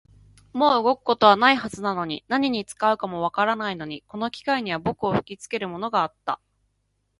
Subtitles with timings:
[0.51, 6.39] もう動くことはないはずなのに、何に使うかもわからないのに、この機械には僕をひきつけるものがあった